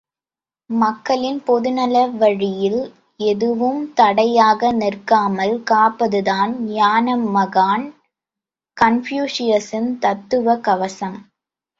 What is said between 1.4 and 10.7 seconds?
பொதுநல வழியில் எதுவும் தடையாக நிற்காமல் காப்பதுதான் ஞானமகான் கன்பூசியசின் தத்துவக்